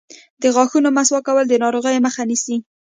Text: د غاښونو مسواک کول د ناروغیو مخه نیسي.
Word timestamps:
د 0.41 0.43
غاښونو 0.55 0.89
مسواک 0.97 1.23
کول 1.27 1.45
د 1.47 1.53
ناروغیو 1.63 2.03
مخه 2.07 2.21
نیسي. 2.29 2.55